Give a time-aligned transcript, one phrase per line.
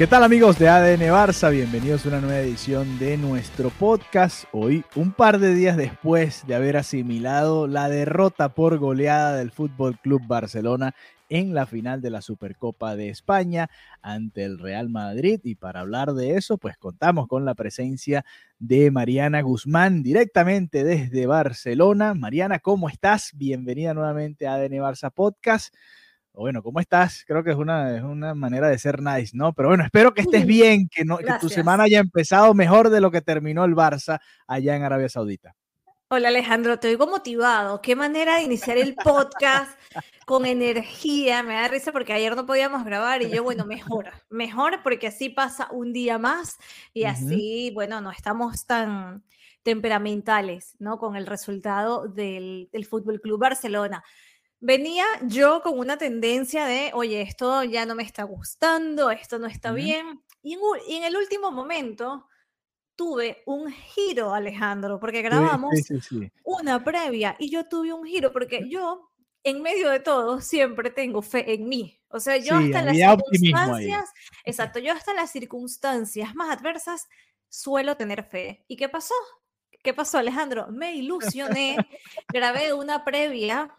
[0.00, 1.50] ¿Qué tal amigos de ADN Barça?
[1.50, 4.46] Bienvenidos a una nueva edición de nuestro podcast.
[4.50, 9.98] Hoy, un par de días después de haber asimilado la derrota por goleada del Fútbol
[10.00, 10.94] Club Barcelona
[11.28, 13.68] en la final de la Supercopa de España
[14.00, 15.38] ante el Real Madrid.
[15.44, 18.24] Y para hablar de eso, pues contamos con la presencia
[18.58, 22.14] de Mariana Guzmán directamente desde Barcelona.
[22.14, 23.32] Mariana, ¿cómo estás?
[23.34, 25.74] Bienvenida nuevamente a ADN Barça Podcast
[26.40, 27.22] bueno, ¿cómo estás?
[27.26, 29.52] Creo que es una, es una manera de ser nice, ¿no?
[29.52, 33.02] Pero bueno, espero que estés bien, que, no, que tu semana haya empezado mejor de
[33.02, 35.54] lo que terminó el Barça allá en Arabia Saudita.
[36.08, 37.82] Hola Alejandro, te oigo motivado.
[37.82, 39.78] Qué manera de iniciar el podcast
[40.26, 41.42] con energía.
[41.42, 45.28] Me da risa porque ayer no podíamos grabar y yo, bueno, mejor, mejor porque así
[45.28, 46.56] pasa un día más
[46.94, 49.22] y así, bueno, no estamos tan
[49.62, 50.98] temperamentales, ¿no?
[50.98, 54.02] Con el resultado del, del Fútbol Club Barcelona.
[54.62, 59.46] Venía yo con una tendencia de, oye, esto ya no me está gustando, esto no
[59.46, 60.22] está bien.
[60.42, 62.26] Y en, y en, el último momento
[62.94, 68.04] tuve un giro, Alejandro, porque grabamos sí, sí, sí, una previa y yo tuve un
[68.04, 69.10] giro porque yo,
[69.42, 71.98] en medio de todo, siempre tengo fe en mí.
[72.08, 74.10] O sea, yo hasta las circunstancias,
[74.44, 77.08] exacto, yo hasta las circunstancias más adversas
[77.48, 78.64] suelo tener fe.
[78.68, 79.14] ¿Y qué pasó?
[79.82, 80.66] ¿Qué pasó, Alejandro?
[80.70, 81.78] Me ilusioné,
[82.28, 83.74] grabé una previa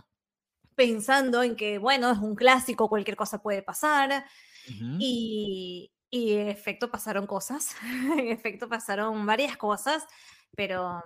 [0.81, 4.25] pensando en que, bueno, es un clásico, cualquier cosa puede pasar.
[4.67, 4.97] Uh -huh.
[4.99, 7.75] y, y, en efecto pasaron cosas,
[8.17, 10.07] en efecto pasaron varias cosas,
[10.55, 11.03] pero,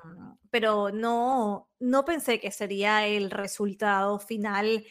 [0.50, 4.86] pero no, no pensé que sería el resultado final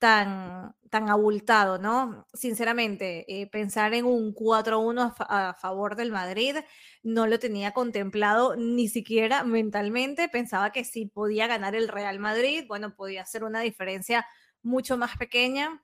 [0.00, 2.26] tan, tan abultado, ¿no?
[2.32, 6.56] Sinceramente, eh, pensar en un 4-1 a, a, favor del Madrid
[7.02, 10.28] no lo tenía contemplado ni siquiera mentalmente.
[10.28, 14.26] Pensaba que si podía ganar el Real Madrid, bueno, podía ser una diferencia
[14.62, 15.82] mucho más pequeña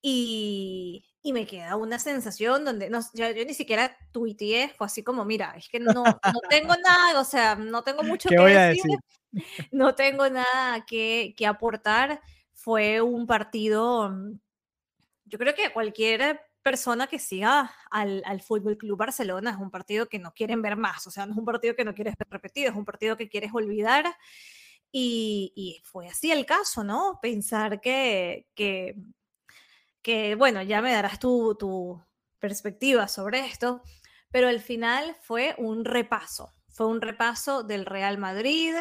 [0.00, 5.02] y, y me queda una sensación donde no, yo, yo, ni siquiera tuiteé, fue así
[5.02, 8.82] como, mira, es que no, no tengo nada, o sea, no tengo mucho que decir,
[8.84, 8.98] decir,
[9.72, 12.20] no tengo nada que, que aportar
[12.66, 14.40] fue un partido, mm,
[15.26, 20.08] yo creo que cualquier persona que siga al, al Fútbol Club Barcelona es un partido
[20.08, 22.26] que no quieren ver más, o sea, no es un partido que no quieres ver
[22.28, 24.16] repetido, es un partido que quieres olvidar.
[24.90, 27.20] Y, y fue así el caso, ¿no?
[27.22, 32.04] Pensar que, que, bueno, ya me darás tu, tu
[32.40, 33.82] perspectiva sobre esto,
[34.32, 38.74] pero al final fue un repaso, fue un repaso del Real Madrid,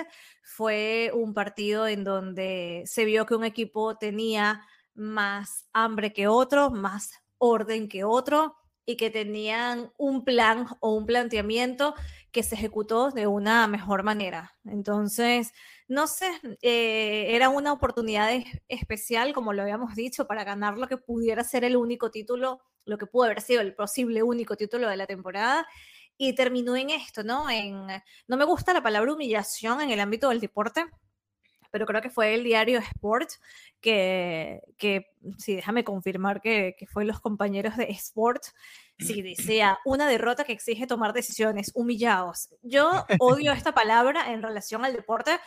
[0.44, 4.62] fue un partido en donde se vio que un equipo tenía
[4.96, 11.06] más hambre que otro, más orden que otro y que tenían un plan o un
[11.06, 11.96] planteamiento
[12.34, 14.58] que se ejecutó de una mejor manera.
[14.66, 15.54] Entonces,
[15.88, 16.30] no sé,
[16.62, 18.30] eh, era una oportunidad
[18.68, 22.98] especial, como lo habíamos dicho, para ganar lo que pudiera ser el único título, lo
[22.98, 25.66] que pudo haber sido el posible único título de la temporada
[26.18, 27.50] y terminó en esto, ¿no?
[27.50, 27.88] En,
[28.28, 30.86] no me gusta la palabra humillación en el ámbito del deporte,
[31.72, 33.32] pero creo que fue el diario Sport
[33.82, 38.44] que, que sí, déjame confirmar que, que fue los compañeros de Sport,
[38.98, 42.50] sí, decía, una derrota que exige tomar decisiones, humillados.
[42.62, 45.38] Yo odio esta palabra en relación al deporte,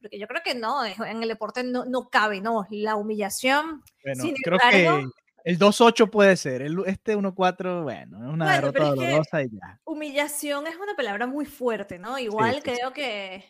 [0.00, 2.66] porque yo creo que no, en el deporte no, no cabe, ¿no?
[2.70, 3.82] La humillación.
[4.02, 8.46] Bueno, Sin creo embargo, que el 2-8 puede ser, el, este 1-4, bueno, es una
[8.46, 9.80] bueno, derrota dolorosa y ya.
[9.84, 12.18] Humillación es una palabra muy fuerte, ¿no?
[12.18, 12.94] Igual sí, sí, creo sí.
[12.94, 13.44] que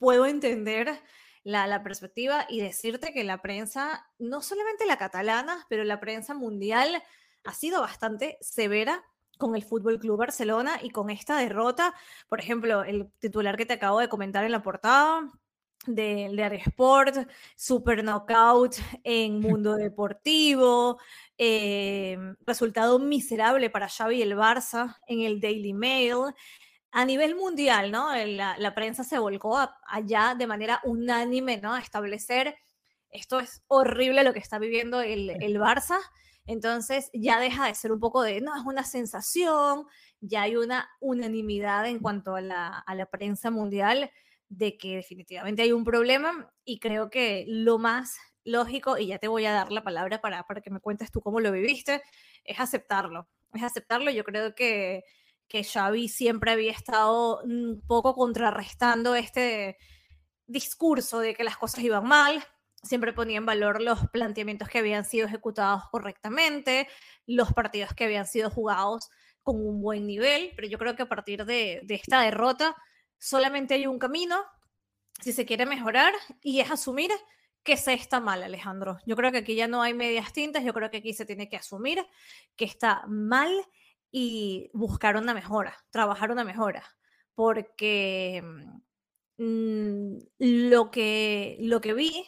[0.00, 1.00] puedo entender
[1.44, 6.34] la, la, perspectiva y decirte que la prensa, no solamente la catalana, pero la prensa
[6.34, 7.00] mundial
[7.44, 9.04] ha sido bastante severa
[9.38, 11.94] con el Fútbol Club Barcelona y con esta derrota.
[12.28, 15.30] Por ejemplo, el titular que te acabo de comentar en la portada,
[15.86, 20.98] de, de Sport, Super Knockout en Mundo Deportivo,
[21.38, 26.34] eh, resultado miserable para Xavi y el Barça en el Daily Mail.
[26.92, 28.14] A nivel mundial, ¿no?
[28.14, 31.74] La, la prensa se volcó a, allá de manera unánime, ¿no?
[31.74, 32.56] A establecer,
[33.10, 35.98] esto es horrible lo que está viviendo el, el Barça,
[36.46, 39.84] entonces ya deja de ser un poco de, no, es una sensación,
[40.20, 44.10] ya hay una unanimidad en cuanto a la, a la prensa mundial
[44.48, 49.28] de que definitivamente hay un problema y creo que lo más lógico, y ya te
[49.28, 52.02] voy a dar la palabra para, para que me cuentes tú cómo lo viviste,
[52.44, 53.28] es aceptarlo.
[53.52, 54.10] Es aceptarlo.
[54.10, 55.04] Yo creo que,
[55.48, 59.76] que Xavi siempre había estado un poco contrarrestando este
[60.46, 62.42] discurso de que las cosas iban mal,
[62.82, 66.88] siempre ponía en valor los planteamientos que habían sido ejecutados correctamente,
[67.26, 69.10] los partidos que habían sido jugados
[69.42, 72.76] con un buen nivel, pero yo creo que a partir de, esta derrota
[73.18, 74.36] solamente hay un camino
[75.20, 77.10] si se quiere mejorar y es asumir
[77.66, 78.98] que se está mal, Alejandro.
[79.04, 81.48] Yo creo que aquí ya no hay medias tintas, yo creo que aquí se tiene
[81.48, 81.98] que asumir
[82.54, 83.50] que está mal
[84.10, 86.84] y buscar una mejora, trabajar una mejora,
[87.34, 88.42] porque
[89.36, 92.24] mm, lo, que, lo que vi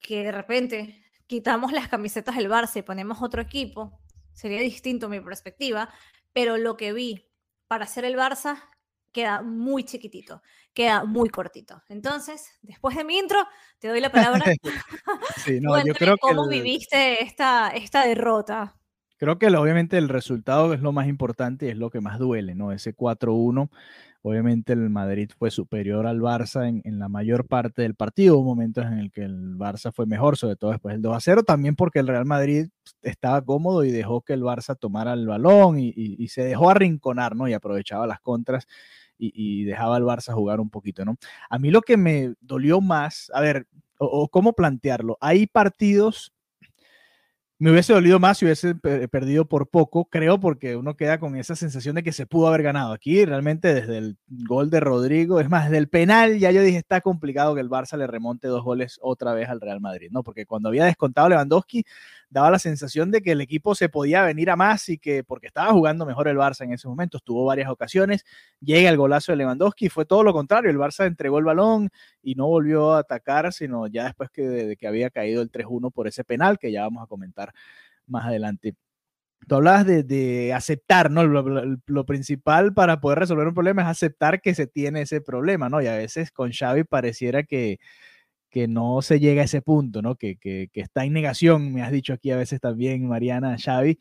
[0.00, 4.00] que de repente quitamos las camisetas del Barça y ponemos otro equipo,
[4.32, 5.88] sería distinto mi perspectiva,
[6.32, 7.30] pero lo que vi
[7.68, 8.62] para hacer el Barça
[9.16, 10.42] queda muy chiquitito,
[10.74, 11.82] queda muy cortito.
[11.88, 13.38] Entonces, después de mi intro,
[13.78, 14.44] te doy la palabra.
[15.38, 18.76] sí, no, yo creo ¿Cómo viviste esta, esta derrota?
[19.16, 22.54] Creo que obviamente el resultado es lo más importante y es lo que más duele,
[22.54, 22.72] ¿no?
[22.72, 23.70] Ese 4-1
[24.28, 28.38] Obviamente el Madrid fue superior al Barça en, la mayor parte del partido.
[28.38, 31.20] Hubo momentos en el que el Barça fue mejor, sobre todo después del 2 a
[31.20, 32.66] 0, también porque el Real Madrid
[33.02, 37.46] estaba cómodo y dejó que el Barça tomara el balón y, se dejó arrinconar, ¿no?
[37.46, 38.66] Y aprovechaba las contras
[39.18, 41.16] y, dejaba al Barça jugar un poquito, ¿no?
[41.50, 43.66] A mí lo que me dolió más, a ver,
[43.98, 46.35] o cómo plantearlo, hay partidos
[47.58, 51.56] me hubiese dolido más si hubiese perdido por poco, creo, porque uno queda con esa
[51.56, 52.92] sensación de que se pudo haber ganado.
[52.92, 56.76] Aquí realmente desde el gol de Rodrigo, es más, desde el penal ya yo dije,
[56.76, 60.22] está complicado que el Barça le remonte dos goles otra vez al Real Madrid, ¿no?
[60.22, 61.84] Porque cuando había descontado Lewandowski,
[62.28, 65.46] daba la sensación de que el equipo se podía venir a más y que porque
[65.46, 68.24] estaba jugando mejor el Barça en ese momento, tuvo varias ocasiones,
[68.60, 71.88] llega el golazo de Lewandowski, fue todo lo contrario, el Barça entregó el balón
[72.22, 75.90] y no volvió a atacar, sino ya después que, de, que había caído el 3-1
[75.90, 77.45] por ese penal que ya vamos a comentar
[78.06, 78.74] más adelante.
[79.48, 81.24] Tú hablabas de, aceptar, ¿no?
[81.24, 85.80] Lo, principal para poder resolver un problema es aceptar que se tiene ese problema, ¿no?
[85.82, 87.78] Y a veces con Xavi pareciera que,
[88.50, 90.16] que no se llega a ese punto, ¿no?
[90.16, 93.98] Que, que, está en negación, me has dicho aquí a veces también, Mariana, Xavi,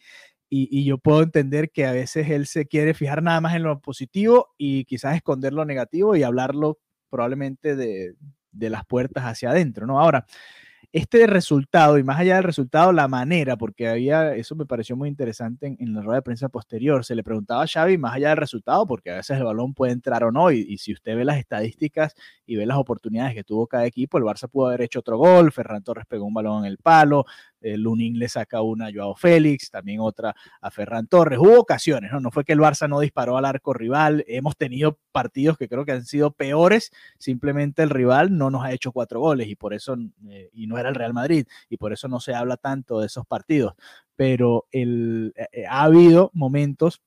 [0.49, 3.63] y, y, yo puedo entender que a veces él se quiere fijar nada más en
[3.63, 8.15] lo positivo y quizás esconder lo negativo y hablarlo probablemente de,
[8.51, 9.99] de las puertas hacia adentro, ¿no?
[9.99, 10.25] Ahora,
[10.95, 15.09] este resultado, y más allá del resultado, la manera, porque había, eso me pareció muy
[15.09, 18.37] interesante en, la rueda de prensa posterior, se le preguntaba a Xavi más allá del
[18.37, 21.37] resultado, porque a veces el balón puede entrar o no, y, si usted ve las
[21.37, 22.15] estadísticas
[22.45, 25.51] y ve las oportunidades que tuvo cada equipo, el Barça pudo haber hecho otro gol,
[25.51, 27.25] Ferran Torres pegó un balón en el palo,
[27.77, 31.39] Lunin le saca una a Joao Félix, también otra a Ferran Torres.
[31.39, 32.19] Hubo ocasiones, ¿no?
[32.19, 34.23] No fue que el Barça no disparó al arco rival.
[34.27, 36.91] Hemos tenido partidos que creo que han sido peores.
[37.17, 39.95] Simplemente el rival no nos ha hecho cuatro goles y por eso,
[40.29, 43.07] eh, y no era el Real Madrid, y por eso no se habla tanto de
[43.07, 43.73] esos partidos.
[44.15, 45.31] Pero eh,
[45.69, 47.01] ha habido momentos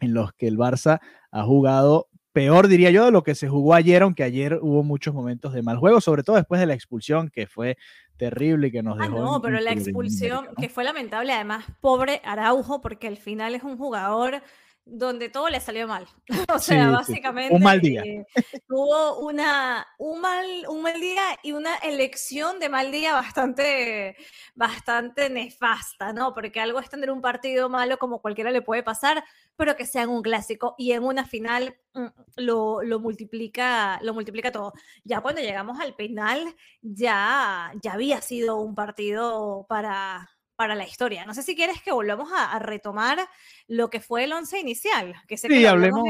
[0.00, 1.00] en los que el Barça
[1.30, 5.14] ha jugado peor, diría yo, de lo que se jugó ayer, aunque ayer hubo muchos
[5.14, 7.76] momentos de mal juego, sobre todo después de la expulsión, que fue
[8.16, 9.18] terrible y que nos ah, dejó.
[9.20, 13.76] no, pero la expulsión, que fue lamentable, además, pobre Araujo, porque al final es un
[13.76, 14.42] jugador
[14.84, 16.06] donde todo le salió mal.
[16.54, 17.54] o sea, básicamente.
[17.54, 18.02] Un mal día.
[18.02, 18.26] Eh,
[18.66, 24.16] tuvo una, un, mal, un mal día y una elección de mal día bastante,
[24.54, 26.34] bastante nefasta, ¿no?
[26.34, 29.24] Porque algo es tener un partido malo como cualquiera le puede pasar,
[29.56, 32.06] pero que sea en un clásico y en una final mm,
[32.36, 34.72] lo, lo, multiplica, lo multiplica todo.
[35.04, 41.24] Ya cuando llegamos al penal, ya, ya había sido un partido para para la historia.
[41.24, 43.18] No sé si quieres que volvamos a, retomar
[43.66, 45.14] lo que fue el once inicial.
[45.26, 46.02] Que sí, hablemos,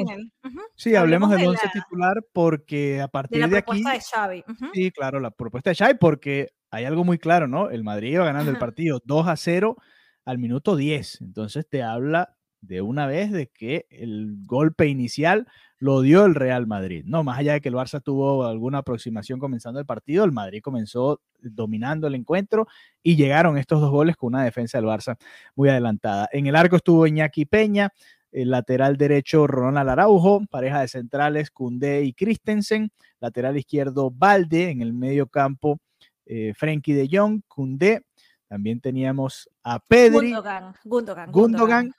[0.75, 4.45] sí, hablemos, del once titular porque a partir de, la de propuesta de Xavi.
[4.75, 7.71] Sí, claro, la propuesta de Xavi porque hay algo muy claro, ¿no?
[7.71, 9.77] El Madrid iba ganando el partido 2 a 0
[10.25, 11.21] al minuto 10.
[11.21, 15.47] Entonces te habla de una vez de que el golpe inicial
[15.79, 17.03] lo dio el Real Madrid.
[17.05, 20.63] No, más allá de que el Barça tuvo alguna aproximación comenzando el partido, el Madrid
[20.63, 22.69] comenzó dominando el encuentro
[23.03, 25.17] y llegaron estos dos goles con una defensa del Barça
[25.57, 26.29] muy adelantada.
[26.33, 27.93] En el arco estuvo Iñaki Peña,
[28.31, 34.83] el lateral derecho Ronald Araujo, pareja de centrales Cundé y Christensen, lateral izquierdo Valde, en
[34.83, 35.81] el medio campo
[36.27, 38.05] eh, Frenkie de Jong, Cundé,
[38.47, 41.93] también teníamos a Pedri, Gundogan, Gundogan, Gundogan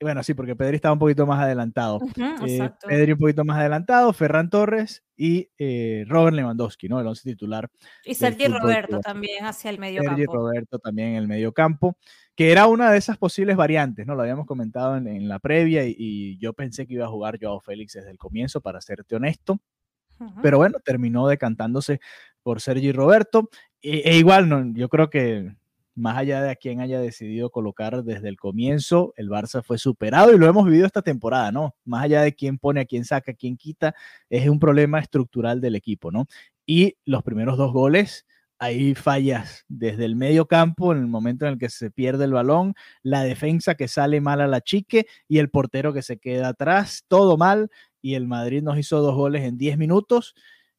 [0.00, 2.00] bueno, sí, porque Pedri estaba un poquito más adelantado.
[2.46, 7.00] Eh, Pedri un poquito más adelantado, Ferran Torres y eh, Robert Lewandowski, ¿no?
[7.00, 7.68] El once titular.
[8.04, 11.96] Y Sergi Roberto también hacia el medio Sergi Roberto también en el medio campo,
[12.36, 14.14] que era una de esas posibles variantes, ¿no?
[14.14, 17.94] Lo habíamos comentado en, la previa y, yo pensé que iba a jugar Joao Félix
[17.94, 19.60] desde el comienzo, para serte honesto.
[20.42, 22.00] pero bueno, terminó decantándose
[22.42, 23.50] por Sergi Roberto.
[23.82, 25.54] E, e igual, no, yo creo que
[25.98, 30.32] más allá de a quien haya decidido colocar desde el comienzo, el Barça fue superado
[30.32, 31.74] y lo hemos vivido esta temporada, ¿no?
[31.84, 33.94] Más allá de quién pone, a quién saca, a quién quita,
[34.30, 36.26] es un problema estructural del equipo, ¿no?
[36.66, 38.26] Y los primeros dos goles,
[38.58, 42.32] hay fallas desde el medio campo en el momento en el que se pierde el
[42.32, 46.48] balón, la defensa que sale mal a la chique y el portero que se queda
[46.48, 47.70] atrás, todo mal
[48.02, 50.34] y el Madrid nos hizo dos goles en 10 minutos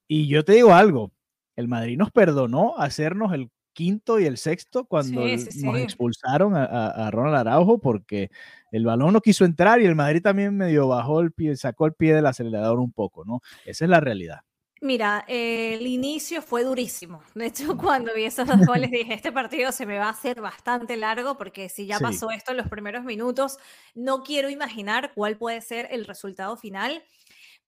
[0.07, 1.13] y yo te digo algo,
[1.55, 3.49] el Madrid nos perdonó hacernos el
[3.79, 8.29] quinto y el sexto cuando nos expulsaron a, Ronald Araujo porque
[8.73, 11.93] el balón no quiso entrar y el Madrid también medio bajó el pie, sacó el
[11.93, 13.39] pie del acelerador un poco, ¿no?
[13.65, 14.41] Esa es la realidad.
[14.81, 17.21] Mira, el inicio fue durísimo.
[17.35, 20.41] De hecho, cuando vi esos dos goles dije, este partido se me va a hacer
[20.41, 23.59] bastante largo porque si ya pasó esto en los primeros minutos,
[23.95, 27.01] no quiero imaginar cuál puede ser el resultado final.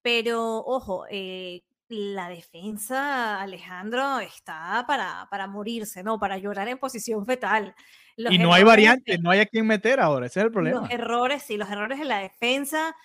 [0.02, 6.18] Pero ojo, eh, la defensa, Alejandro, está para, para morirse, ¿no?
[6.20, 7.76] Para llorar en posición fetal.
[8.16, 10.82] y no hay variantes, no hay a quién meter ahora, ese es el problema.
[10.82, 12.96] Los errores, sí, los errores en la defensa.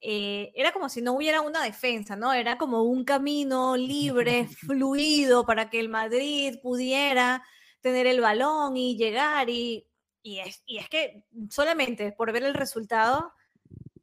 [0.00, 2.32] Eh, era como si no hubiera una defensa, ¿no?
[2.32, 7.42] Era como un camino libre, fluido, para que el Madrid pudiera
[7.80, 9.50] tener el balón y llegar.
[9.50, 9.88] Y,
[10.22, 13.32] y, es, y es que solamente por ver el resultado,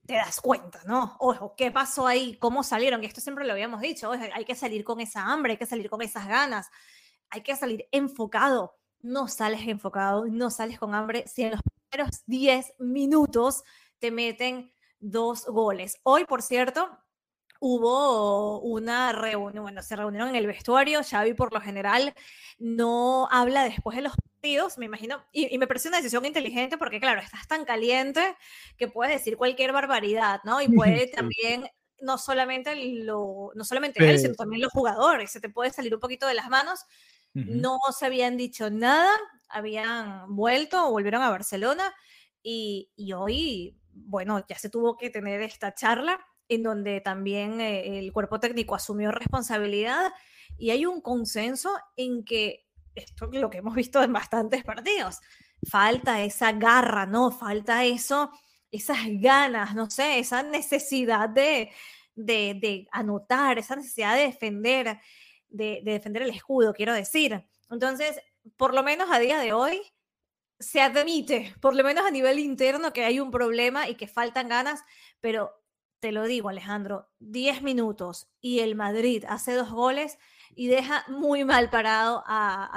[0.05, 1.15] te das cuenta, ¿no?
[1.19, 2.37] Ojo, ¿qué pasó ahí?
[2.37, 3.03] ¿Cómo salieron?
[3.03, 5.89] Y esto siempre lo habíamos dicho, hay que salir con esa hambre, hay que salir
[5.89, 6.69] con esas ganas,
[7.29, 8.77] hay que salir enfocado.
[9.01, 13.63] No sales enfocado, no sales con hambre si en los primeros 10 minutos
[13.99, 15.99] te meten dos goles.
[16.03, 16.89] Hoy, por cierto,
[17.65, 22.13] hubo una reunión, bueno, se reunieron en el vestuario, Xavi por lo general
[22.59, 26.99] no habla después de los partidos, me imagino, y, me parece una decisión inteligente porque
[26.99, 28.35] claro, estás tan caliente
[28.77, 30.61] que puedes decir cualquier barbaridad, ¿no?
[30.61, 31.65] Y puede también
[32.01, 36.01] no solamente lo, no solamente él, sino también los jugadores, se te puede salir un
[36.01, 36.81] poquito de las manos.
[37.33, 39.09] No se habían dicho nada,
[39.47, 41.95] habían vuelto o volvieron a Barcelona
[42.43, 46.19] y, y hoy, bueno, ya se tuvo que tener esta charla
[46.55, 50.11] en donde también eh, el cuerpo técnico asumió responsabilidad
[50.57, 55.19] y hay un consenso en que esto es lo que hemos visto en bastantes partidos,
[55.69, 57.31] falta esa garra, ¿no?
[57.31, 58.31] Falta eso,
[58.71, 61.71] esas ganas, no sé, esa necesidad de,
[62.15, 64.99] de, anotar, esa necesidad de defender,
[65.49, 67.43] de, de defender el escudo, quiero decir.
[67.69, 68.19] Entonces,
[68.57, 69.81] por lo menos a día de hoy,
[70.59, 74.49] se admite, por lo menos a nivel interno, que hay un problema y que faltan
[74.49, 74.81] ganas,
[75.19, 75.62] pero
[76.03, 80.17] te lo digo, Alejandro, 10 minutos y el Madrid hace dos goles
[80.53, 82.69] y deja muy mal parado a,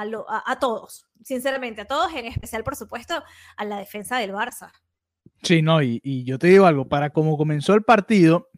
[0.47, 3.21] a, todos, sinceramente, a todos, en especial, por supuesto,
[3.57, 4.71] a la defensa del Barça.
[5.43, 8.49] Sí, no, y, yo te digo algo, para como comenzó el partido,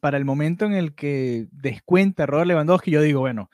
[0.00, 3.50] para el momento en el que descuenta Robert Lewandowski, yo digo, bueno,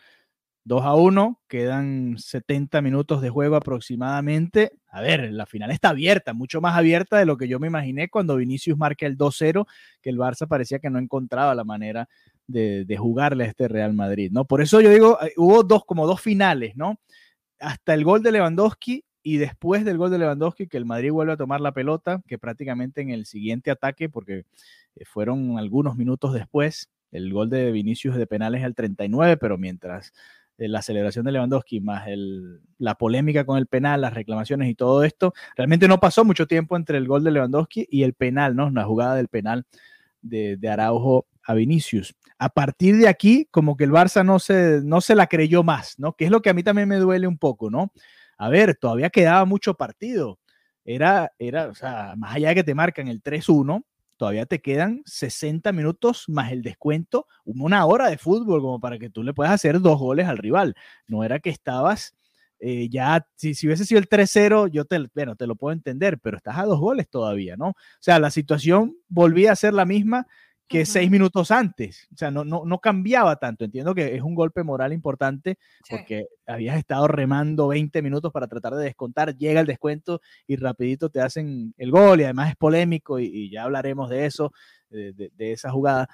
[0.71, 4.71] 2 a 1, quedan 70 minutos de juego aproximadamente.
[4.87, 8.09] A ver, la final está abierta, mucho más abierta de lo que yo me imaginé
[8.09, 9.67] cuando Vinicius marca el 2-0,
[10.01, 12.09] que el Barça parecía que no encontraba la manera
[12.47, 14.45] de, jugarle a este Real Madrid, ¿no?
[14.45, 17.01] Por eso yo digo, eh, hubo dos, como dos finales, ¿no?
[17.59, 21.33] Hasta el gol de Lewandowski y después del gol de Lewandowski, que el Madrid vuelve
[21.33, 24.45] a tomar la pelota, que prácticamente en el siguiente ataque, porque
[24.95, 30.13] eh, fueron algunos minutos después, el gol de Vinicius de penales al 39, pero mientras
[30.69, 32.07] la celebración de Lewandowski, más
[32.79, 36.77] la polémica con el penal, las reclamaciones y todo esto, realmente no pasó mucho tiempo
[36.77, 38.67] entre el gol de Lewandowski y el penal, ¿no?
[38.67, 39.65] Una jugada del penal
[40.23, 42.15] de, Araujo a Vinicius.
[42.39, 45.99] A partir de aquí, como que el Barça no se, no se la creyó más,
[45.99, 46.15] ¿no?
[46.15, 47.93] Que es lo que a mí también me duele un poco, ¿no?
[48.37, 50.39] A ver, todavía quedaba mucho partido.
[50.85, 53.85] Era, era, o sea, más allá de que te marcan el 3-1,
[54.21, 59.09] todavía te quedan 60 minutos más el descuento, una hora de fútbol como para que
[59.09, 60.75] tú le puedas hacer dos goles al rival.
[61.07, 62.15] No era que estabas
[62.59, 66.19] eh, ya, si, si, hubiese sido el 3-0, yo te, bueno, te lo puedo entender,
[66.19, 67.69] pero estás a dos goles todavía, ¿no?
[67.69, 70.27] O sea, la situación volvía a ser la misma
[70.71, 72.07] que seis minutos antes.
[72.15, 73.65] O sea, no, no, no, cambiaba tanto.
[73.65, 75.59] Entiendo que es un golpe moral importante
[75.91, 81.11] porque habías estado remando 20 minutos para tratar de descontar, llega el descuento y rapidito
[81.11, 84.53] te hacen el gol y además es polémico y, ya hablaremos de eso,
[84.91, 86.09] de, de esa jugada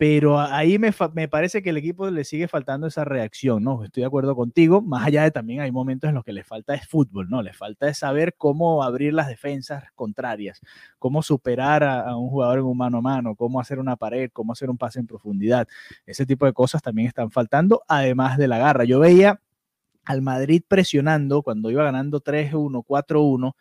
[0.00, 3.84] pero ahí me, me, parece que el equipo le sigue faltando esa reacción, ¿no?
[3.84, 6.72] Estoy de acuerdo contigo, más allá de también hay momentos en los que le falta
[6.72, 7.42] es fútbol, ¿no?
[7.42, 10.62] Le falta es saber cómo abrir las defensas contrarias,
[10.98, 14.54] cómo superar a, un jugador en un mano a mano, cómo hacer una pared, cómo
[14.54, 15.68] hacer un pase en profundidad.
[16.06, 18.84] Ese tipo de cosas también están faltando, además de la garra.
[18.84, 19.42] Yo veía
[20.06, 23.52] al Madrid presionando cuando iba ganando 3-1, 4-1,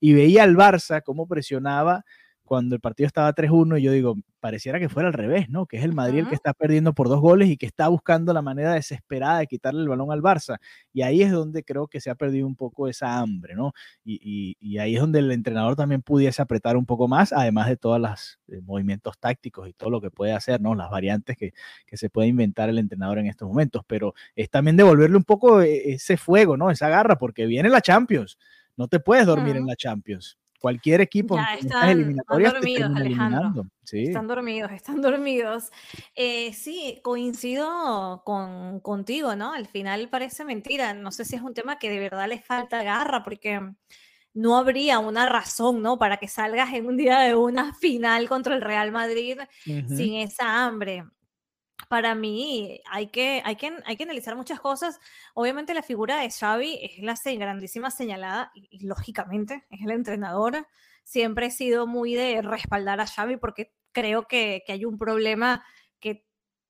[0.00, 2.04] y veía al Barça cómo presionaba
[2.46, 5.66] cuando el partido estaba 3-1 y yo digo, pareciera que fuera al revés, ¿no?
[5.66, 8.32] Que es el Madrid el que está perdiendo por dos goles y que está buscando
[8.32, 10.58] la manera desesperada de quitarle el balón al Barça.
[10.92, 13.72] Y ahí es donde creo que se ha perdido un poco esa hambre, ¿no?
[14.04, 17.76] Y, y, ahí es donde el entrenador también pudiese apretar un poco más, además de
[17.76, 20.74] todos los eh, movimientos tácticos y todo lo que puede hacer, ¿no?
[20.74, 21.52] Las variantes que,
[21.84, 23.82] que se puede inventar el entrenador en estos momentos.
[23.86, 26.70] Pero es también devolverle un poco eh, ese fuego, ¿no?
[26.70, 28.38] Esa garra, porque viene la Champions.
[28.76, 33.66] No te puedes dormir en la Champions cualquier equipo ya están, dormidos, Alejandro.
[33.92, 35.70] Están dormidos, están dormidos.
[36.14, 39.52] Eh, sí, coincido con, contigo, ¿no?
[39.52, 40.94] Al final parece mentira.
[40.94, 43.60] No sé si es un tema que de verdad le falta garra, porque
[44.34, 45.98] no habría una razón, ¿no?
[45.98, 50.64] Para que salgas en un día de una final contra el Real Madrid sin esa
[50.64, 51.04] hambre
[51.88, 54.98] para mí hay que, hay, que, hay que analizar muchas cosas.
[55.34, 60.66] Obviamente la figura de Xavi es la grandísima señalada y, lógicamente es el entrenador.
[61.04, 65.64] Siempre he sido muy de respaldar a Xavi porque creo que, que hay un problema
[66.00, 66.26] que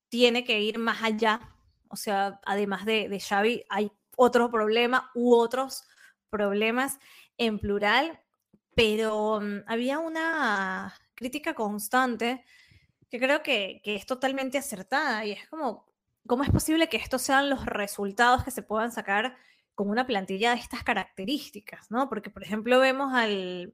[0.09, 1.41] tiene que ir más allá.
[1.89, 5.87] O sea, además de, de Xavi hay otro problema u otros
[6.29, 6.99] problemas
[7.37, 8.19] en plural,
[8.75, 12.45] pero mm, había una crítica constante
[13.09, 15.85] que creo que, es totalmente acertada y es como,
[16.27, 19.37] ¿cómo es posible que estos sean los resultados que se puedan sacar
[19.75, 22.09] con una plantilla de estas características, ¿no?
[22.09, 23.73] Porque, por ejemplo, vemos al,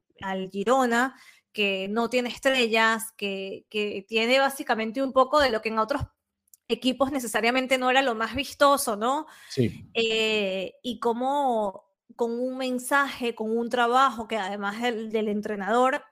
[0.51, 1.15] Girona
[1.51, 3.65] que no tiene estrellas, que,
[4.07, 6.01] tiene básicamente un poco de lo que en otros
[6.67, 9.27] equipos necesariamente no era lo más vistoso, ¿no?
[9.49, 9.87] Sí.
[9.93, 11.85] Eh, y cómo
[12.15, 16.03] con un mensaje, con un trabajo que además del entrenador,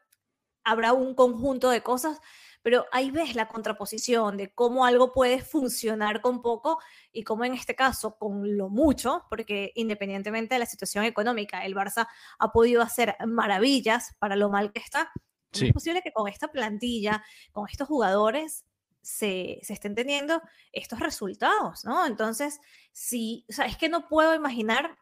[0.63, 2.19] habrá un conjunto de cosas
[2.61, 6.79] pero ahí ves la contraposición de cómo algo puede funcionar con poco
[7.11, 11.75] y cómo en este caso con lo mucho, porque independientemente de la situación económica, el
[11.75, 12.07] Barça
[12.39, 15.11] ha podido hacer maravillas para lo mal que está.
[15.51, 18.65] Es posible que con esta plantilla, con estos jugadores,
[19.01, 20.41] se, se, estén teniendo
[20.71, 22.05] estos resultados, ¿no?
[22.05, 22.59] Entonces,
[22.91, 24.97] sí, o sea, es que no puedo imaginar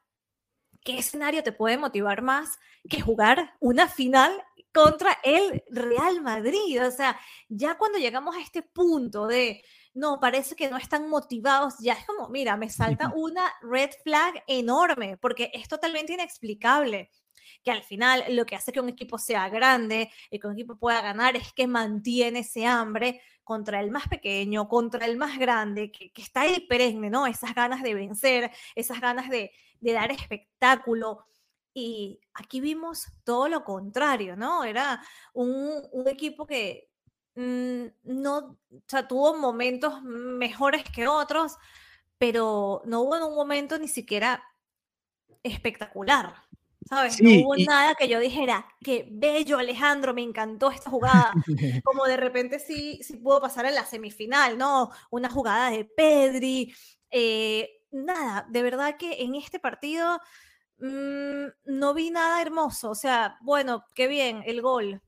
[0.83, 2.59] qué escenario te puede motivar más
[2.89, 4.31] que jugar una final
[4.73, 6.85] contra el Real Madrid.
[6.85, 11.75] O sea, ya cuando llegamos a este punto de, no, parece que no están motivados,
[11.79, 17.09] ya es como, mira, me salta una red flag enorme, porque es totalmente inexplicable
[17.63, 20.77] que al final lo que hace que un equipo sea grande y que un equipo
[20.77, 25.91] pueda ganar es que mantiene ese hambre contra el más pequeño, contra el más grande,
[25.91, 27.25] que, está ahí perenne, ¿no?
[27.25, 31.25] Esas ganas de vencer, esas ganas de, dar espectáculo.
[31.73, 34.63] Y aquí vimos todo lo contrario, ¿no?
[34.63, 35.01] Era
[35.33, 36.91] un, equipo que
[37.33, 41.57] mm, no, o sea, tuvo momentos mejores que otros,
[42.19, 44.43] pero no hubo en un momento ni siquiera
[45.41, 46.35] espectacular.
[46.87, 47.21] ¿Sabes?
[47.21, 51.33] no hubo nada que yo dijera, qué bello Alejandro, me encantó esta jugada.
[51.83, 54.89] Como de repente sí, sí pudo pasar en la semifinal, ¿no?
[55.11, 56.73] Una jugada de Pedri.
[57.11, 60.19] Eh, nada, de verdad que en este partido
[60.79, 62.91] Mm, no vi nada hermoso.
[62.91, 65.01] O sea, bueno, qué bien, el gol.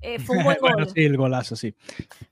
[0.00, 0.88] Eh, fue un buen gol.
[0.94, 1.74] sí, el golazo, sí.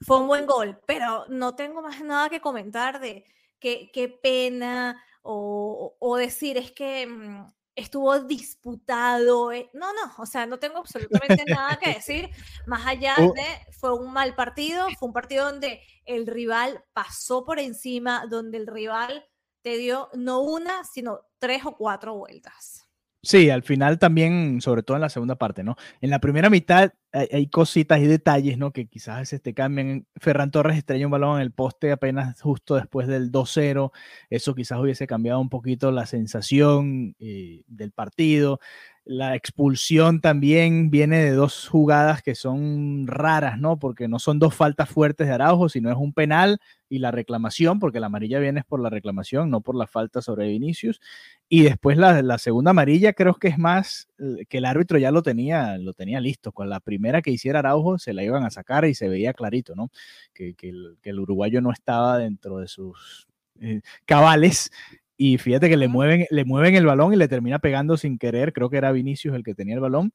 [0.01, 3.25] Fue un buen gol, pero no tengo más nada que comentar de
[3.59, 9.53] qué, qué pena o, decir es que mm, estuvo disputado.
[9.53, 12.31] Eh, no, no, o sea, no tengo absolutamente nada que decir.
[12.67, 13.33] Más allá oh.
[13.33, 13.45] de,
[13.79, 18.67] fue un mal partido, fue un partido donde el rival pasó por encima, donde el
[18.67, 19.25] rival
[19.63, 22.87] te dio no una, sino tres o cuatro vueltas.
[23.23, 25.77] Sí, al final también, sobre todo en la segunda parte, ¿no?
[26.01, 28.73] En la primera mitad hay, cositas y detalles, ¿no?
[28.73, 30.07] Que quizás te cambien.
[30.17, 33.91] Ferran Torres estrella un balón en el poste apenas justo después del 2-0.
[34.31, 38.61] Eso quizás hubiese cambiado un poquito la sensación eh, del partido.
[39.09, 43.79] La expulsión también viene de dos jugadas que son raras, ¿no?
[43.79, 47.79] Porque no son dos faltas fuertes de Araujo, sino es un penal y la reclamación,
[47.79, 51.01] porque la amarilla viene por la reclamación, no por la falta sobre Vinicius.
[51.49, 55.23] Y después la, segunda amarilla creo que es más eh, que el árbitro ya lo
[55.23, 56.51] tenía, lo tenía listo.
[56.51, 59.75] Con la primera que hiciera Araujo se la iban a sacar y se veía clarito,
[59.75, 59.91] ¿no?
[60.33, 63.27] Que, el, uruguayo no estaba dentro de sus
[63.61, 64.71] eh, cabales
[65.17, 68.53] y fíjate que le mueven, le mueven el balón y le termina pegando sin querer.
[68.53, 70.13] Creo que era Vinicius el que tenía el balón.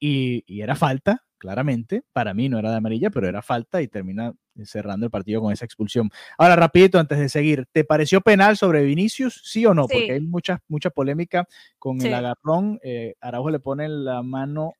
[0.00, 2.02] Y, era falta, claramente.
[2.12, 4.34] Para mí no era de amarilla, pero era falta y termina
[4.64, 6.10] cerrando el partido con esa expulsión.
[6.36, 9.40] Ahora, rapidito, antes de seguir, ¿te pareció penal sobre Vinicius?
[9.44, 9.86] ¿Sí o no?
[9.86, 11.46] Porque hay mucha, mucha polémica
[11.78, 12.80] con el agarrón.
[12.82, 14.74] Eh, Araujo le pone la mano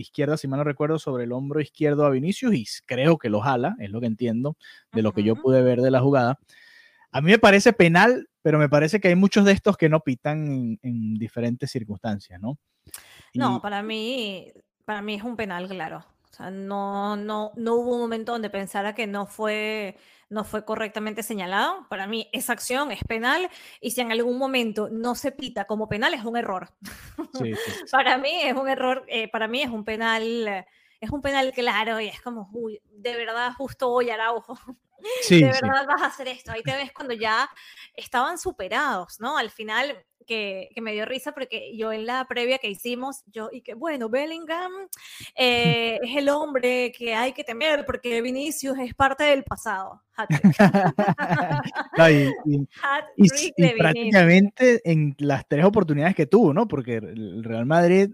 [0.00, 3.40] izquierda, si mal no recuerdo, sobre el hombro izquierdo a Vinicius y creo que lo
[3.40, 4.56] jala, es lo que entiendo
[4.92, 6.38] de lo que yo pude ver de la jugada.
[7.12, 10.00] A mí me parece penal, pero me parece que hay muchos de estos que no
[10.00, 12.58] pitan en, diferentes circunstancias, ¿no?
[13.34, 14.48] No, para mí,
[14.84, 16.04] para mí es un penal, claro.
[16.30, 20.64] O sea, no, no, no hubo un momento donde pensara que no fue, no fue
[20.64, 21.86] correctamente señalado.
[21.88, 25.88] Para mí, esa acción es penal y si en algún momento no se pita como
[25.88, 26.68] penal, es un error.
[27.90, 30.66] para mí es un error, eh, para mí es un penal,
[31.00, 34.56] es un penal claro y es como, uy, de verdad, justo hoy Araujo.
[35.28, 36.52] de verdad vas a hacer esto.
[36.52, 37.50] Ahí te ves cuando ya
[37.94, 39.36] estaban superados, ¿no?
[39.36, 43.62] Al final que, me dio risa porque yo en la previa que hicimos, yo, y
[43.62, 44.70] que bueno, Bellingham
[45.34, 50.00] eh, es el hombre que hay que temer porque Vinicius es parte del pasado.
[53.16, 53.28] y,
[53.78, 56.68] prácticamente en las tres oportunidades que tuvo, ¿no?
[56.68, 58.10] Porque el Real Madrid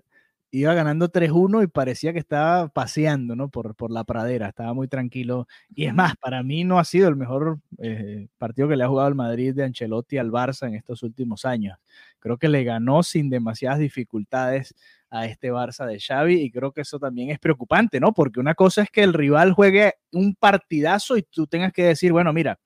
[0.51, 3.49] iba ganando 3-1 y parecía que estaba paseando, ¿no?
[3.51, 5.47] Por, por la pradera, estaba muy tranquilo.
[5.75, 8.89] Y es más, para mí no ha sido el mejor eh, partido que le ha
[8.89, 11.79] jugado el Madrid de Ancelotti al Barça en estos últimos años.
[12.19, 14.75] Creo que le ganó sin demasiadas dificultades
[15.11, 18.13] a este Barça de Xavi y creo que eso también es preocupante, ¿no?
[18.13, 22.13] Porque una cosa es que el rival juegue un partidazo y tú tengas que decir,
[22.13, 22.59] bueno, mira,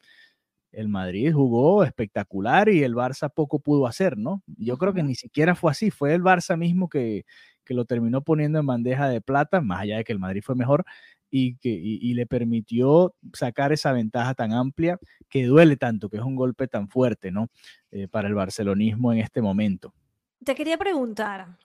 [0.73, 4.43] el Madrid jugó espectacular y el Barça poco pudo hacer, ¿no?
[4.47, 7.25] Yo creo que ni siquiera fue así, fue el Barça mismo que,
[7.71, 10.57] que lo terminó poniendo en bandeja de plata, más allá de que el Madrid fue
[10.57, 10.85] mejor,
[11.31, 16.23] y que y, le permitió sacar esa ventaja tan amplia que duele tanto, que es
[16.25, 17.47] un golpe tan fuerte, ¿no?
[17.93, 19.95] Eh, para el barcelonismo en este momento.
[20.45, 21.59] Te quería preguntar,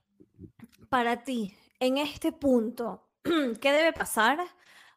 [0.90, 3.08] para ti, en este punto,
[3.60, 4.38] ¿qué debe pasar?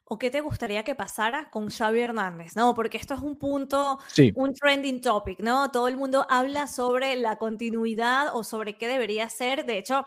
[0.05, 2.55] ¿O qué te gustaría que pasara con Xavi Hernández?
[2.55, 2.75] ¿no?
[2.75, 3.99] Porque esto es un punto,
[4.35, 5.71] un trending topic, ¿no?
[5.71, 9.65] Todo el mundo habla sobre la continuidad o sobre qué debería ser.
[9.65, 10.05] De hecho,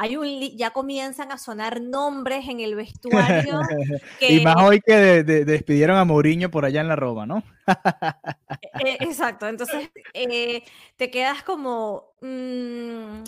[0.00, 3.60] hay un ya comienzan a sonar nombres en el vestuario.
[4.20, 7.42] y más hoy que despidieron a Mourinho por allá en la Roma, ¿no?
[8.84, 10.62] E, e, exacto, entonces eh,
[10.96, 12.12] te quedas como...
[12.20, 13.24] Mm,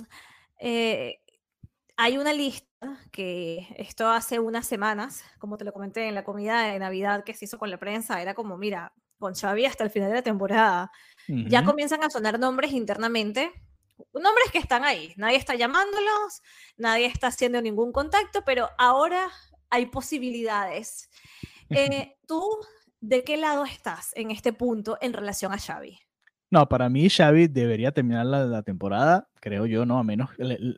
[0.61, 1.19] eh,
[1.97, 6.63] hay una lista que esto hace unas semanas, como te lo comenté en la comida
[6.63, 9.91] de Navidad que se hizo con la prensa, era como, mira, con Xavi hasta el
[9.91, 10.93] final de la temporada.
[11.27, 13.51] Ya comienzan a sonar nombres internamente
[14.13, 15.15] nombres que están ahí.
[15.17, 16.43] Nadie está llamándolos,
[16.77, 19.31] nadie está haciendo ningún contacto, pero ahora
[19.71, 21.11] hay posibilidades.
[21.71, 22.43] Eh, ¿Tú
[23.01, 25.99] de qué lado estás en este punto en relación a Xavi?
[26.51, 29.99] No, para mí Xavi debería terminar la, temporada, creo yo, ¿no?
[29.99, 30.31] A menos,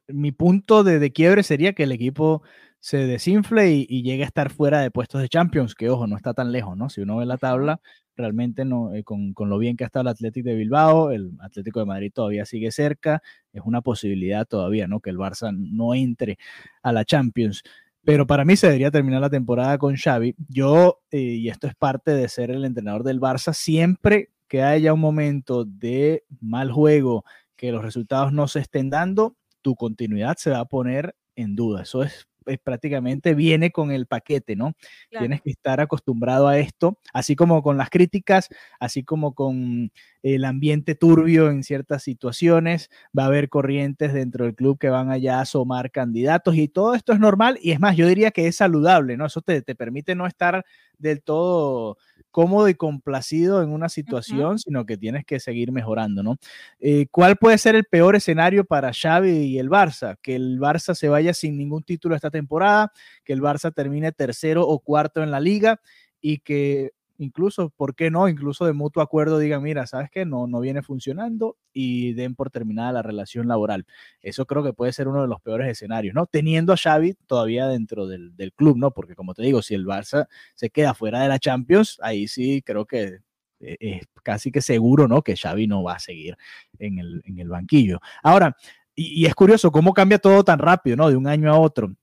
[0.07, 2.43] mi punto de, de, quiebre sería que el equipo
[2.83, 6.35] se desinfle y, llegue a estar fuera de puestos de Champions, que ojo, no está
[6.35, 6.91] tan lejos, ¿no?
[6.91, 7.81] Si uno ve la tabla,
[8.17, 11.31] realmente no, eh, con, con, lo bien que ha estado el Atlético de Bilbao, el
[11.41, 15.01] Atlético de Madrid todavía sigue cerca, es una posibilidad todavía, ¿no?
[15.01, 16.39] Que el Barça no entre
[16.83, 17.63] a la Champions.
[18.05, 20.35] Pero para mí se debería terminar la temporada con Xavi.
[20.49, 24.93] Yo, eh, y esto es parte de ser el entrenador del Barça, siempre que haya
[24.93, 27.25] un momento de mal juego,
[27.57, 31.85] que los resultados no se estén dando, tu continuidad se va a poner en duda.
[31.85, 34.75] Eso es eh, prácticamente viene con el paquete, ¿no?
[35.11, 39.91] Tienes que estar acostumbrado a esto, así como con las críticas, así como con
[40.23, 45.11] el ambiente turbio en ciertas situaciones, va a haber corrientes dentro del club que van
[45.11, 48.47] allá a asomar candidatos y todo esto es normal y es más, yo diría que
[48.49, 49.25] es saludable, ¿no?
[49.27, 50.65] Eso te, te permite no estar
[51.03, 51.99] del todo
[52.33, 56.39] cómodo y complacido en una situación, sino que tienes que seguir mejorando, ¿no?
[56.81, 60.17] Eh, ¿Cuál puede ser el peor escenario para Xavi y el Barça?
[60.23, 62.91] Que el Barça se vaya sin ningún título esta temporada,
[63.23, 65.81] que el Barça termine tercero o cuarto en la liga
[66.23, 68.29] y que incluso, ¿por qué no?
[68.29, 70.25] Incluso de mutuo acuerdo digan, mira, ¿sabes qué?
[70.25, 73.87] No, no viene funcionando y den por terminada la relación laboral.
[74.21, 76.27] Eso creo que puede ser uno de los peores escenarios, ¿no?
[76.27, 78.91] Teniendo a Xavi todavía dentro del, club, ¿no?
[78.91, 82.63] Porque como te digo, si el Barça se queda fuera de la Champions, ahí sí
[82.63, 83.19] creo que
[83.61, 85.23] eh, es casi que seguro, ¿no?
[85.23, 86.37] Que Xavi no va a seguir
[86.79, 88.01] en el, en el banquillo.
[88.23, 88.57] Ahora,
[88.95, 91.09] y, y es curioso cómo cambia todo tan rápido, ¿no?
[91.09, 91.95] De un año a otro.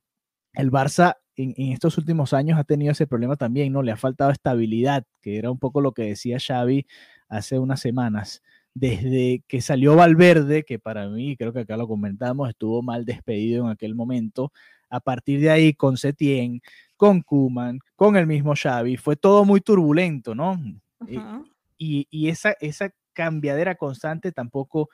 [0.53, 3.82] El Barça en, estos últimos años ha tenido ese problema también, ¿no?
[3.82, 6.86] Le ha faltado estabilidad, que era un poco lo que decía Xavi
[7.30, 8.43] hace unas semanas.
[8.73, 13.65] Desde que salió Valverde, que para mí, creo que acá lo comentamos, estuvo mal despedido
[13.65, 14.52] en aquel momento.
[14.89, 16.62] A partir de ahí, con Setien,
[16.97, 20.60] con Kuman, con el mismo Xavi, fue todo muy turbulento, ¿no?
[21.78, 24.89] y, y, esa, esa cambiadera constante tampoco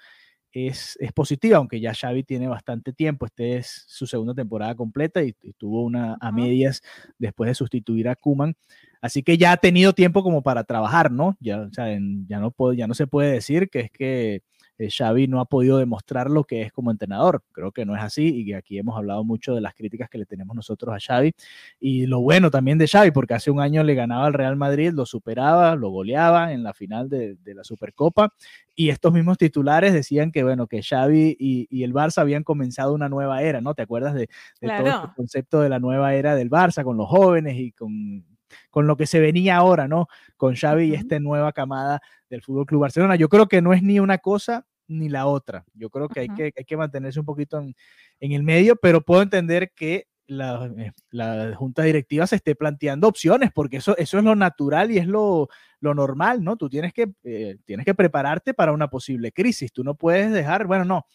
[0.55, 3.25] es, positiva, aunque ya Xavi tiene bastante tiempo.
[3.25, 6.81] Este es su segunda temporada completa y, tuvo una a medias
[7.17, 8.55] después de sustituir a Kuman.
[9.01, 11.35] Así que ya ha tenido tiempo como para trabajar, ¿no?
[11.41, 14.41] Ya, ya, no, puedo, ya no se puede decir que es que
[14.77, 17.43] eh, Xavi no ha podido demostrar lo que es como entrenador.
[17.51, 20.25] Creo que no es así y aquí hemos hablado mucho de las críticas que le
[20.25, 21.33] tenemos nosotros a Xavi
[21.79, 24.91] y lo bueno también de Xavi, porque hace un año le ganaba al Real Madrid,
[24.93, 28.33] lo superaba, lo goleaba en la final de, la Supercopa
[28.75, 33.09] y estos mismos titulares decían que, bueno, que Xavi y, el Barça habían comenzado una
[33.09, 33.75] nueva era, ¿no?
[33.75, 34.27] ¿Te acuerdas de,
[34.59, 38.25] todo el este concepto de la nueva era del Barça con los jóvenes y con
[38.69, 40.08] con lo que se venía ahora, ¿no?
[40.38, 43.15] Con Xavi y esta nueva camada del Fútbol Club Barcelona.
[43.15, 45.65] Yo creo que no es ni una cosa ni la otra.
[45.73, 47.73] Yo creo que, hay, que hay que mantenerse un poquito en,
[48.19, 53.51] el medio, pero puedo entender que la, eh, la, junta directiva se esté planteando opciones,
[53.53, 56.58] porque eso, eso es lo natural y es lo, lo normal, ¿no?
[56.58, 59.71] Tú tienes que, eh, tienes que prepararte para una posible crisis.
[59.71, 61.05] Tú no puedes dejar, bueno, no,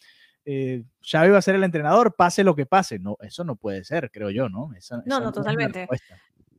[0.45, 2.99] eh, Xavi va a ser el entrenador, pase lo que pase.
[2.99, 4.71] No, eso no puede ser, creo yo, ¿no?
[5.07, 5.89] no, no, totalmente.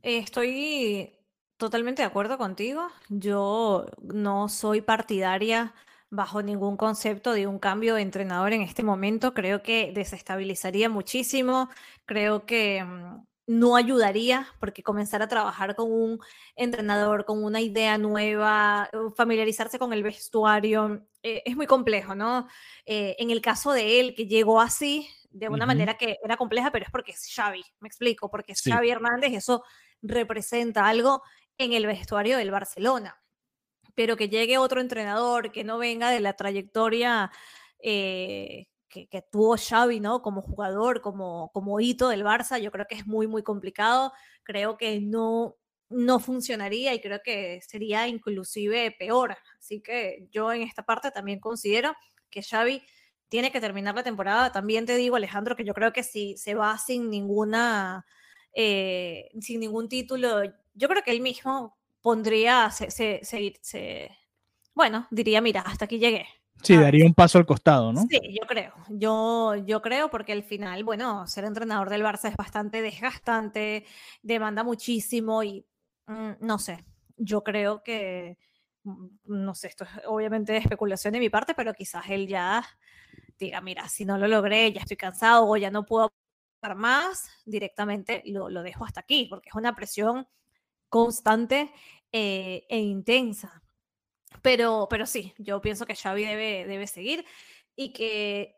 [0.02, 1.12] Estoy
[1.56, 2.88] totalmente de acuerdo contigo.
[3.08, 5.74] Yo no soy partidaria
[6.10, 9.32] bajo ningún concepto de un cambio de entrenador en este momento.
[9.32, 11.70] Creo que desestabilizaría muchísimo.
[12.04, 16.18] Creo que mm, no ayudaría porque comenzar a trabajar con un
[16.56, 22.48] entrenador, con una idea nueva, familiarizarse con el vestuario, eh, es muy complejo, ¿no?
[22.86, 26.70] Eh, en el caso de él, que llegó así, de una manera que era compleja,
[26.70, 29.64] pero es porque es Xavi, me explico, porque es Xavi Hernández, eso
[30.02, 31.22] representa algo
[31.58, 33.22] en el vestuario del Barcelona.
[33.94, 37.30] Pero que llegue otro entrenador que no venga de la trayectoria
[37.78, 40.22] eh, que, tuvo Xavi, ¿no?
[40.22, 44.12] Como jugador, como, como hito del Barça, yo creo que es muy, muy complicado.
[44.42, 45.56] Creo que no,
[45.88, 49.36] no funcionaría y creo que sería inclusive peor.
[49.58, 51.94] Así que yo en esta parte también considero
[52.30, 52.82] que Xavi
[53.28, 54.52] tiene que terminar la temporada.
[54.52, 58.04] También te digo, Alejandro, que yo creo que si se va sin ninguna
[58.54, 60.42] eh, sin ningún título,
[60.74, 63.20] yo creo que él mismo pondría, se,
[64.74, 66.26] bueno, diría, mira, hasta aquí llegué.
[66.62, 68.02] Sí, daría un paso al costado, ¿no?
[68.08, 68.72] Sí, yo creo.
[68.88, 73.84] Yo, yo creo porque al final, bueno, ser entrenador del Barça es bastante desgastante,
[74.22, 75.66] demanda muchísimo y
[76.06, 76.84] mm, no sé,
[77.16, 78.38] yo creo que,
[78.84, 82.64] mm, no sé, esto es obviamente especulación de mi parte, pero quizás él ya
[83.38, 86.12] diga, mira, si no lo logré, ya estoy cansado o ya no puedo
[86.74, 90.26] más, directamente lo, lo, dejo hasta aquí, porque es una presión
[90.88, 91.72] constante
[92.12, 93.62] eh, e intensa.
[94.42, 97.24] Pero, pero sí, yo pienso que Xavi debe, debe seguir
[97.76, 98.56] y que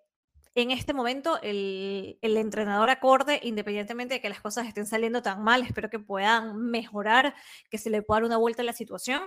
[0.55, 5.43] en este momento el, el, entrenador acorde, independientemente de que las cosas estén saliendo tan
[5.43, 7.35] mal, espero que puedan mejorar,
[7.71, 9.23] que se le pueda dar una vuelta a la situación,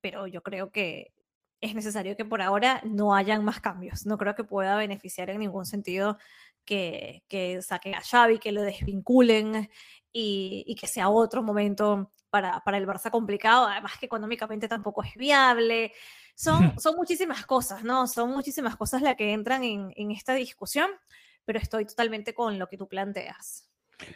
[0.00, 1.12] pero yo creo que
[1.60, 4.06] es necesario que por ahora no hayan más cambios.
[4.06, 6.18] No creo que pueda beneficiar en ningún sentido
[6.68, 9.70] que, que saquen a Xavi, que lo desvinculen
[10.12, 15.14] y, que sea otro momento para, para, el Barça complicado, además que económicamente tampoco es
[15.14, 15.94] viable.
[16.34, 18.06] Son, son muchísimas cosas, ¿no?
[18.06, 20.90] Son muchísimas cosas las que entran en, en esta discusión,
[21.46, 23.64] pero estoy totalmente con lo que tú planteas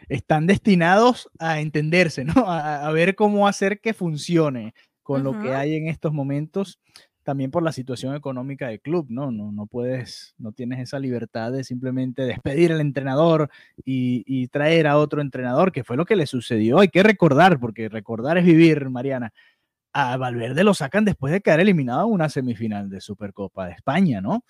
[0.09, 2.35] están destinados a entenderse, ¿no?
[2.47, 6.79] A, a, ver cómo hacer que funcione con lo que hay en estos momentos
[7.23, 9.31] también por la situación económica del club, ¿no?
[9.31, 13.51] No, no puedes, no tienes esa libertad de simplemente despedir al entrenador
[13.85, 16.81] y, traer a otro entrenador, que fue lo que le sucedió.
[16.81, 19.33] Hay que recordar, porque recordar es vivir, Mariana.
[19.93, 24.21] A Valverde lo sacan después de quedar eliminado en una semifinal de Supercopa de España,
[24.21, 24.45] ¿no?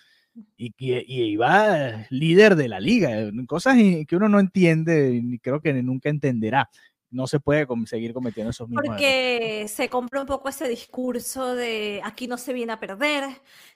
[0.57, 3.11] Y, y, iba líder de la liga,
[3.47, 6.71] cosas que uno no entiende y creo que nunca entenderá
[7.13, 12.01] no se puede seguir cometiendo esos mismos Porque se compra un poco ese discurso de
[12.03, 13.25] aquí no se viene a perder,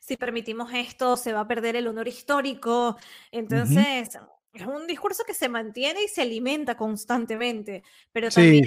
[0.00, 2.96] si permitimos esto se va a perder el honor histórico.
[3.30, 4.18] Entonces,
[4.52, 8.64] es un discurso que se mantiene y se alimenta constantemente, pero también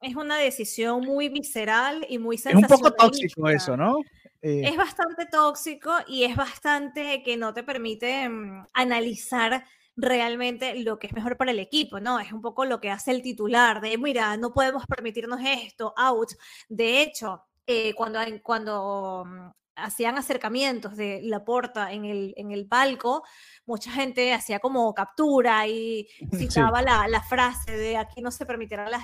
[0.00, 3.98] es una decisión muy visceral y muy Es un poco tóxico eso, ¿no?
[4.42, 4.62] Eh.
[4.64, 9.64] Es bastante tóxico y es bastante que no te permite mm, analizar
[9.98, 12.20] realmente lo que es mejor para el equipo, ¿no?
[12.20, 16.30] Es un poco lo que hace el titular de, mira, no podemos permitirnos esto, out.
[16.68, 22.66] De hecho, eh, cuando, cuando mm, hacían acercamientos de la porta en el, en el
[22.66, 23.22] palco,
[23.66, 28.90] mucha gente hacía como captura y citaba la, la, frase de aquí no se permitirán
[28.90, 29.02] las,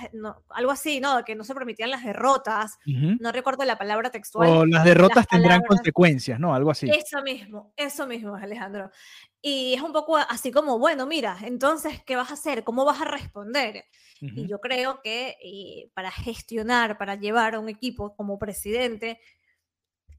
[0.49, 1.23] algo así, ¿no?
[1.23, 2.77] Que no se permitían las derrotas.
[2.85, 4.49] No recuerdo la palabra textual.
[4.49, 6.53] O las derrotas tendrán consecuencias, ¿no?
[6.53, 6.89] Algo así.
[6.89, 8.89] Eso mismo, eso mismo, Alejandro.
[9.41, 12.63] Y es un poco así como, bueno, mira, entonces, ¿qué vas a hacer?
[12.63, 13.85] ¿Cómo vas a responder?
[14.19, 19.19] Y yo creo que eh, para gestionar, para llevar a un equipo como presidente,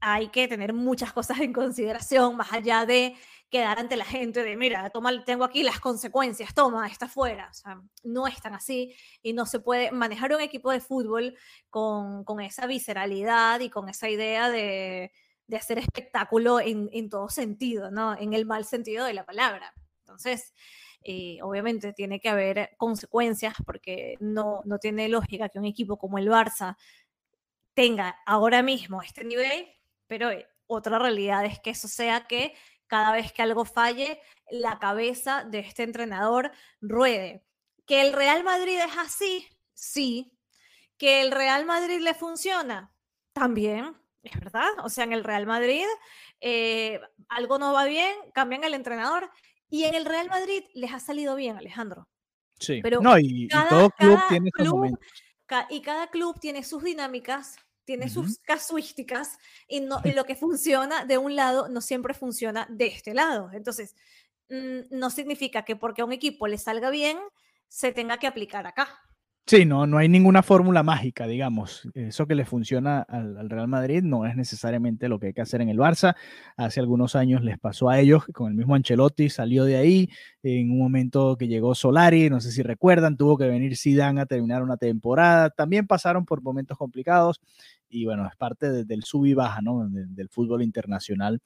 [0.01, 3.15] hay que tener muchas cosas en consideración, más allá de
[3.49, 7.49] quedar ante la gente de, mira, toma, tengo aquí las consecuencias, toma, está fuera.
[7.49, 11.37] O sea, no es tan así y no se puede manejar un equipo de fútbol
[11.69, 15.11] con, con esa visceralidad y con esa idea de,
[15.47, 18.17] de hacer espectáculo en, en todo sentido, ¿no?
[18.17, 19.73] En el mal sentido de la palabra.
[19.99, 20.53] Entonces,
[21.03, 26.17] eh, obviamente tiene que haber consecuencias porque no, no tiene lógica que un equipo como
[26.17, 26.75] el Barça
[27.73, 29.67] tenga ahora mismo este nivel,
[30.07, 32.53] pero eh, otra realidad es que eso sea que
[32.87, 37.43] cada vez que algo falle, la cabeza de este entrenador ruede.
[37.85, 40.33] Que el Real Madrid es así, sí.
[40.97, 42.93] Que el Real Madrid le funciona,
[43.33, 44.69] también, es verdad.
[44.83, 45.85] O sea, en el Real Madrid
[46.41, 49.29] eh, algo no va bien, cambian el entrenador
[49.69, 52.07] y en el Real Madrid les ha salido bien, Alejandro.
[52.59, 54.49] Sí, pero no, y, todo club tiene
[55.69, 61.05] y cada club tiene sus dinámicas, tiene sus casuísticas y, no, y lo que funciona
[61.05, 63.49] de un lado no siempre funciona de este lado.
[63.53, 63.95] Entonces,
[64.49, 67.17] mm, no significa que porque a un equipo le salga bien,
[67.69, 69.06] se tenga que aplicar acá.
[69.49, 71.87] Sí, no, no hay ninguna fórmula mágica, digamos.
[71.93, 75.61] Eso que le funciona al, Real Madrid no es necesariamente lo que hay que hacer
[75.61, 76.17] en el Barça.
[76.57, 80.09] Hace algunos años les pasó a ellos, con el mismo Ancelotti salió de ahí,
[80.43, 84.25] en un momento que llegó Solari, no sé si recuerdan, tuvo que venir Zidane a
[84.25, 85.49] terminar una temporada.
[85.49, 87.39] También pasaron por momentos complicados
[87.89, 89.87] y bueno, es parte del sub y baja, ¿no?
[89.89, 91.39] del fútbol internacional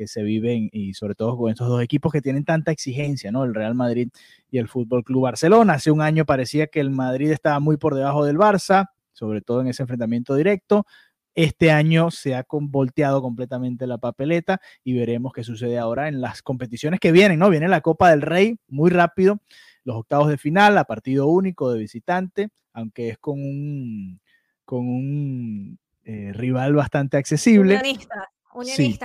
[0.00, 3.44] que se viven y sobre todo con estos dos equipos que tienen tanta exigencia, ¿no?
[3.44, 4.08] El Real Madrid
[4.50, 5.74] y el Fútbol Club Barcelona.
[5.74, 9.60] Hace un año parecía que el Madrid estaba muy por debajo del Barça, sobre todo
[9.60, 10.86] en ese enfrentamiento directo.
[11.34, 16.40] Este año se ha volteado completamente la papeleta y veremos qué sucede ahora en las
[16.40, 17.50] competiciones que vienen, ¿no?
[17.50, 19.42] Viene la Copa del Rey muy rápido,
[19.84, 24.18] los octavos de final a partido único de visitante, aunque es con un,
[24.64, 27.74] con un eh, rival bastante accesible.
[27.74, 28.28] Unionistas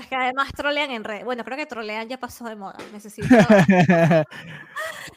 [0.10, 1.24] que además trolean en redes.
[1.24, 2.78] Bueno, creo que trolean ya pasó de moda.
[2.92, 3.28] Necesito.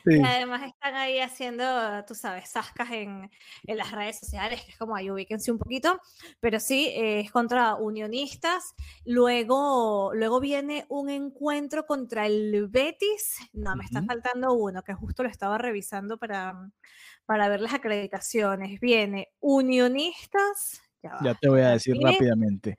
[0.07, 1.65] Y además están ahí haciendo,
[2.07, 3.31] tú sabes, sascas en,
[3.67, 6.01] en, las redes sociales, que es como ahí ubíquense un poquito.
[6.41, 8.75] Pero sí, eh, es contra unionistas.
[9.05, 13.37] Luego, luego viene un encuentro contra el Betis.
[13.53, 16.71] No, me está faltando uno, que justo lo estaba revisando para,
[17.27, 18.81] para ver las acreditaciones.
[18.81, 20.81] Viene unionistas.
[21.03, 22.79] Ya, ya te voy a decir rápidamente.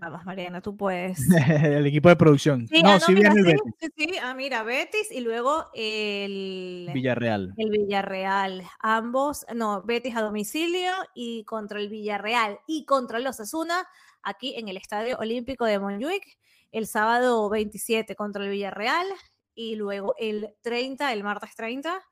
[0.00, 1.18] Vamos, Mariana, tú puedes.
[1.64, 2.68] el equipo de producción.
[2.68, 3.92] Sí, no, ah, sí viene el Betis.
[3.96, 7.54] Sí, ah, mira, Betis y luego el Villarreal.
[7.56, 8.62] El Villarreal.
[8.80, 13.86] Ambos, no, Betis a domicilio y contra el Villarreal y contra los Asuna,
[14.22, 16.38] aquí en el Estadio Olímpico de Montjuic,
[16.72, 19.06] el sábado 27 contra el Villarreal
[19.54, 22.02] y luego el 30, el martes 30,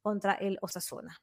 [0.00, 1.20] contra el Osasuna.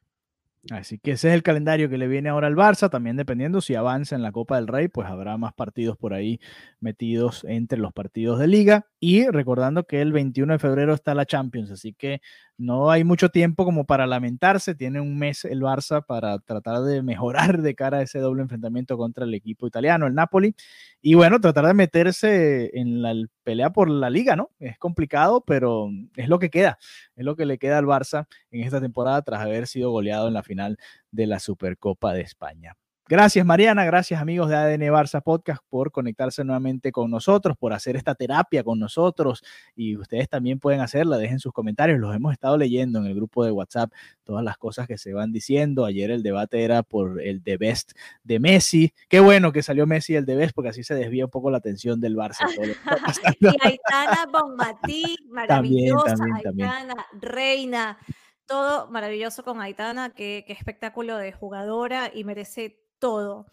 [0.70, 3.74] Así que ese es el calendario que le viene ahora al Barça, también dependiendo si
[3.74, 6.40] avanza en la Copa del Rey, pues habrá más partidos por ahí
[6.80, 8.86] metidos entre los partidos de liga.
[9.00, 12.22] Y recordando que el 21 de febrero está la Champions, así que
[12.62, 17.02] no hay mucho tiempo como para lamentarse, tiene un mes el Barça para tratar de
[17.02, 20.56] mejorar de cara a ese doble enfrentamiento contra el equipo italiano, el Napoli,
[21.02, 24.52] y bueno, tratar de meterse en la pelea por la liga, ¿no?
[24.60, 26.78] Es complicado, pero es lo que queda,
[27.16, 30.36] es lo que le queda al Barça en esta temporada tras haber sido goleado en
[30.36, 30.78] la final
[31.12, 32.76] de la Supercopa de España.
[33.08, 37.98] Gracias Mariana, gracias amigos de ADN Barça Podcast por conectarse nuevamente con nosotros, por hacer
[37.98, 39.44] esta terapia con nosotros.
[39.76, 43.44] Y ustedes también pueden hacerla, dejen sus comentarios, los hemos estado leyendo en el grupo
[43.44, 43.92] de WhatsApp,
[44.24, 45.84] todas las cosas que se van diciendo.
[45.84, 47.92] Ayer el debate era por el The Best
[48.24, 51.32] de Messi, qué bueno que salió Messi el The Best porque así se desvía un
[51.32, 52.48] poco la atención del Barça.
[53.42, 57.98] y Aitana Bonmatí, maravillosa, Aitana, reina.
[58.46, 63.48] Todo maravilloso con Aitana, qué, qué, espectáculo de jugadora y merece todo,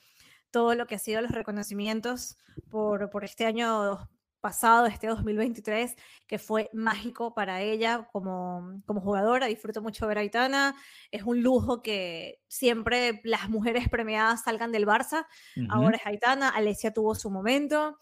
[0.53, 2.37] todo lo que ha sido los reconocimientos
[2.71, 4.09] por, por este año
[4.41, 9.47] pasado, este 2023, que fue mágico para ella como, como jugadora.
[9.47, 10.77] Disfruto mucho ver a Aitana.
[11.11, 15.27] Es un lujo que siempre las mujeres premiadas salgan del Barça.
[15.69, 16.51] Ahora es Aitana.
[16.51, 17.99] Alesia tuvo su momento.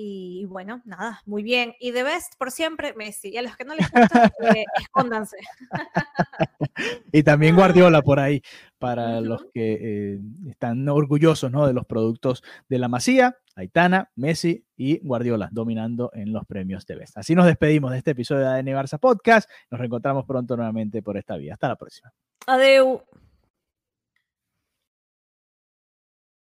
[0.00, 1.74] Y bueno, nada, muy bien.
[1.80, 3.30] Y de best por siempre, Messi.
[3.30, 5.38] Y a los que no les gusta, eh, escóndanse.
[7.12, 8.40] y también Guardiola por ahí,
[8.78, 11.66] para los que eh, están orgullosos ¿no?
[11.66, 16.94] de los productos de la Masía, Aitana, Messi y Guardiola dominando en los premios de
[16.94, 17.18] best.
[17.18, 19.50] Así nos despedimos de este episodio de ADN Barça Podcast.
[19.68, 21.54] Nos reencontramos pronto nuevamente por esta vía.
[21.54, 22.12] Hasta la próxima.
[22.46, 23.02] Adeu.